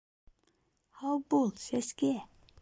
Һау 1.01 1.21
бул, 1.35 1.47
Сәскә! 1.67 2.13